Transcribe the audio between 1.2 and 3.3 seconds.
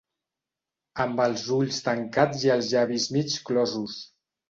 els ulls tancats i els llavis